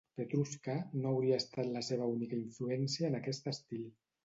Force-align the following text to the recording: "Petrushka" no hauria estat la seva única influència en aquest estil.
"Petrushka" 0.19 0.77
no 1.01 1.11
hauria 1.11 1.37
estat 1.43 1.69
la 1.77 1.85
seva 1.89 2.09
única 2.15 2.41
influència 2.41 3.13
en 3.13 3.21
aquest 3.23 3.55
estil. 3.57 3.89